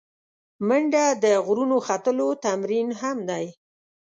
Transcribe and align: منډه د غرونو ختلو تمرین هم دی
منډه 0.67 1.05
د 1.23 1.25
غرونو 1.45 1.77
ختلو 1.87 2.27
تمرین 2.45 2.87
هم 3.01 3.17
دی 3.29 3.45